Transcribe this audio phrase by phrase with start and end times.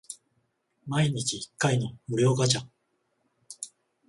[0.87, 2.61] 毎日一回の無料ガチャ